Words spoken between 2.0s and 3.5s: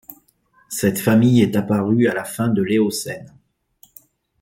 à la fin de l'Éocène.